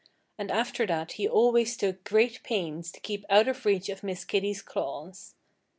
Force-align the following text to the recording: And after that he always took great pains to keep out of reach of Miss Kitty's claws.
And 0.35 0.49
after 0.49 0.87
that 0.87 1.11
he 1.11 1.27
always 1.29 1.77
took 1.77 2.03
great 2.03 2.41
pains 2.41 2.91
to 2.93 2.99
keep 2.99 3.23
out 3.29 3.47
of 3.47 3.65
reach 3.67 3.87
of 3.87 4.01
Miss 4.01 4.25
Kitty's 4.25 4.63
claws. 4.63 5.35